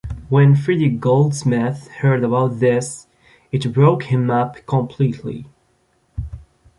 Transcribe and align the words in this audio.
When 0.29 0.55
Freddy 0.55 0.89
Goldsmith 0.89 1.87
heard 1.99 2.23
about 2.23 2.57
this, 2.59 3.05
it 3.51 3.71
broke 3.71 4.05
him 4.05 4.31
up 4.31 4.57
completely. 4.65 5.45